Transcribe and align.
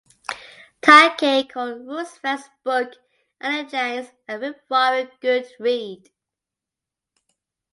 Takei 0.81 1.47
called 1.47 1.85
Roosevelt's 1.85 2.49
book 2.63 2.93
"Allegiance," 3.39 4.09
"A 4.27 4.39
rip-roaring 4.39 5.11
good 5.19 5.45
read. 5.59 6.09